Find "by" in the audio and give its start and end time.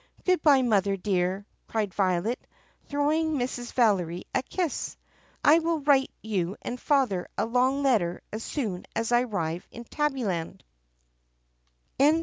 0.41-0.63